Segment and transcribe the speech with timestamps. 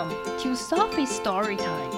[0.00, 1.90] Welcome to Sophie's Story Time.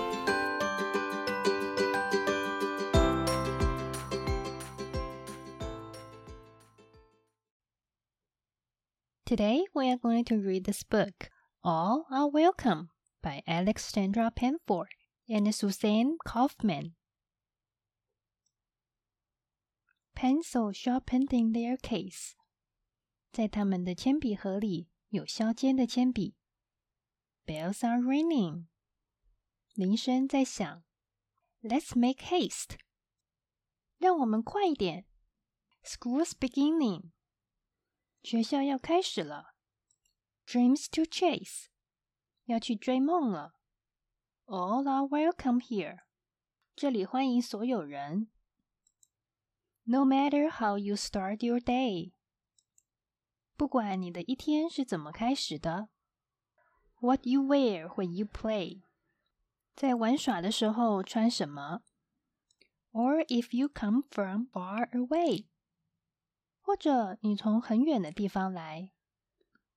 [9.25, 11.31] Today we are going to read this book,
[11.63, 12.89] All Are Welcome,
[13.23, 14.89] by Alexandra Penfold
[15.29, 16.95] and Suzanne Kaufman.
[20.17, 22.33] Pencil sharpened in their case，
[23.33, 26.35] 在他们的铅笔盒里有削尖的铅笔。
[27.46, 28.66] Bells are ringing，
[29.74, 30.84] 铃声在响。
[31.62, 32.78] Let's make haste，
[33.98, 35.06] 让我们快一点。
[35.84, 37.12] School's beginning，
[38.22, 39.56] 学校要开始了。
[40.46, 41.68] Dreams to chase，
[42.46, 43.54] 要去追梦了。
[44.46, 46.00] All are welcome here，
[46.76, 48.30] 这里欢迎所有人。
[49.84, 52.12] No matter how you start your day，
[53.56, 55.90] 不管你的一天是怎么开始的。
[57.02, 58.82] What you wear when you play，
[59.76, 61.82] 在玩耍的时候穿什么？
[62.92, 65.46] Or if you come from far away，
[66.62, 68.92] 或者你从很远的地方来。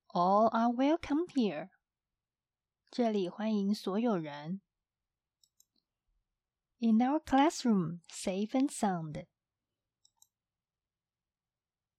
[0.08, 1.68] All are welcome here，
[2.90, 4.62] 这里欢迎所有人。
[6.78, 9.26] In our classroom, safe and sound，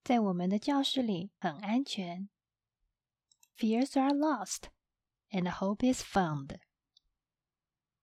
[0.04, 2.28] 在我们的教室里很安全。
[3.56, 4.72] Fears are lost
[5.32, 6.60] and hope is found。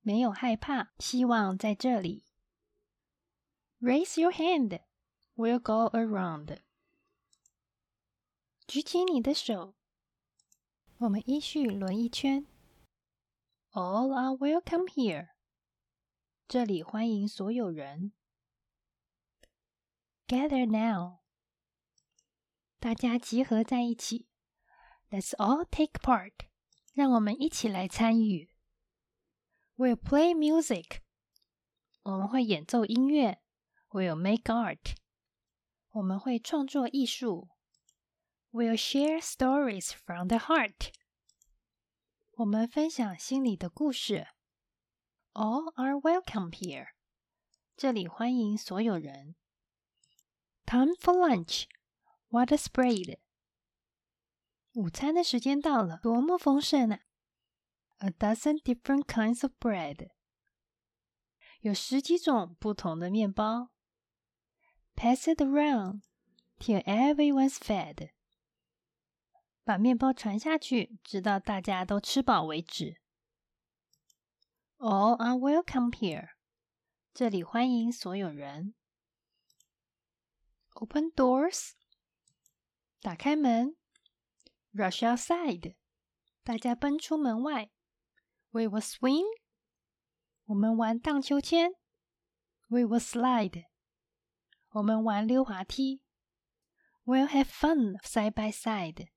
[0.01, 2.25] 没有害怕，希望在这里。
[3.81, 4.81] Raise your hand,
[5.37, 6.59] we'll go around。
[8.67, 9.75] 举起你的手，
[10.99, 12.47] 我们依序轮一圈。
[13.73, 15.29] All are welcome here。
[16.49, 18.13] 这里欢迎所有人。
[20.27, 21.19] Gather now。
[22.79, 24.29] 大家集合在一起。
[25.11, 26.33] Let's all take part。
[26.93, 28.51] 让我们一起来参与。
[29.77, 31.01] We'll play music，
[32.03, 33.41] 我们会演奏音乐。
[33.91, 34.97] We'll make art，
[35.91, 37.49] 我们会创作艺术。
[38.51, 40.93] We'll share stories from the heart，
[42.33, 44.27] 我们分享心里的故事。
[45.35, 46.89] All are welcome here，
[47.77, 49.37] 这里欢迎所有人。
[50.67, 53.19] Time for lunch，what a spread！
[54.74, 57.00] 午餐的时间到了，多么丰盛啊
[58.00, 60.10] ！A dozen different kinds of bread，
[61.60, 63.70] 有十几种不同的面包。
[64.96, 66.02] Pass it around
[66.58, 68.14] till everyone's fed，
[69.64, 73.00] 把面包传下去，直到大家都吃饱为止。
[74.78, 76.30] All are welcome here，
[77.14, 78.74] 这里欢迎所有人。
[80.74, 81.74] Open doors，
[83.02, 83.76] 打开门。
[84.73, 85.75] Rush outside，
[86.43, 87.71] 大家奔出门外。
[88.51, 89.25] We will swing，
[90.45, 91.73] 我们玩荡秋千。
[92.69, 93.65] We will slide，
[94.71, 96.03] 我们玩溜滑梯。
[97.05, 99.09] We'll have fun side by side，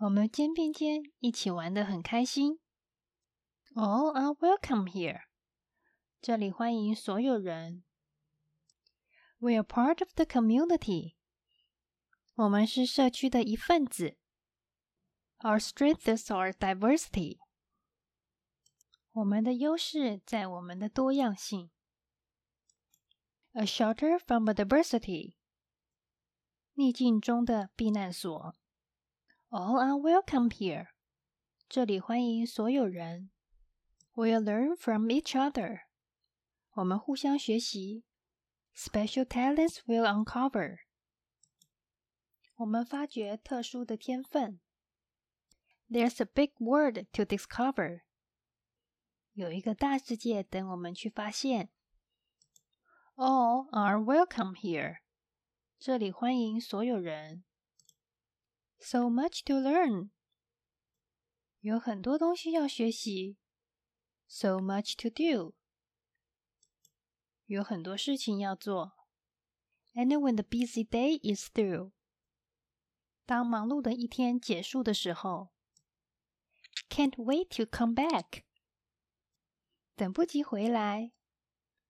[0.00, 2.58] 我们肩并肩一起玩得很开心。
[3.74, 5.20] All are welcome here，
[6.20, 7.84] 这里欢迎所有人。
[9.38, 11.13] We are part of the community。
[12.34, 14.16] 我们是社区的一份子。
[15.40, 17.38] Our strengths are diversity。
[19.12, 21.70] 我们的优势在我们的多样性。
[23.52, 25.34] A shelter from adversity。
[26.74, 28.54] 逆境中的避难所。
[29.48, 30.88] All are welcome here。
[31.68, 33.30] 这里欢迎所有人。
[34.14, 35.80] We'll learn from each other。
[36.72, 38.04] 我们互相学习。
[38.74, 40.83] Special talents will uncover。
[42.56, 44.60] 我们发掘特殊的天分。
[45.88, 48.02] There's a big world to discover。
[49.32, 51.70] 有一个大世界等我们去发现。
[53.16, 54.98] All are welcome here。
[55.78, 57.44] 这里欢迎所有人。
[58.78, 60.10] So much to learn。
[61.60, 63.38] 有很多东西要学习。
[64.26, 65.54] So much to do。
[67.46, 68.92] 有很多事情要做。
[69.94, 71.92] And when the busy day is through。
[73.24, 75.52] 当忙碌的一天结束的时候，
[76.88, 78.42] Can't wait to come back，
[79.94, 81.12] 等不及回来，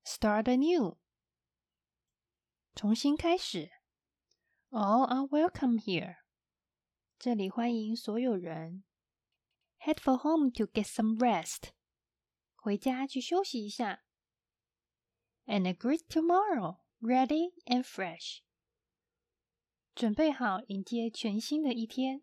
[0.05, 0.99] Start anew，
[2.75, 3.71] 重新开始，
[4.71, 6.19] All are welcome here，
[7.19, 8.85] 这里欢迎所有人，
[9.81, 11.71] Head for home to get some rest，
[12.55, 14.05] 回家去休息一下，
[15.47, 18.43] And a great tomorrow ready and fresh。
[19.95, 22.23] 准备好迎接全新的一天。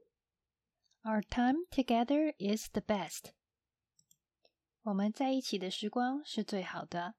[1.03, 3.31] Our time together is the best。
[4.81, 7.15] 我们在一起的时光是最好的。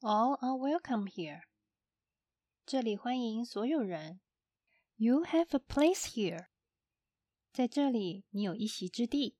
[0.00, 1.42] All are welcome here.
[2.66, 4.20] 这里欢迎所有人。
[4.96, 6.48] You have a place here.
[7.52, 9.36] 在这里，你有一席之地。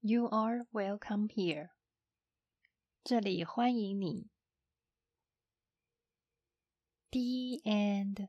[0.00, 1.70] You are welcome here.
[3.02, 4.28] 这里欢迎你。
[7.10, 8.28] The end.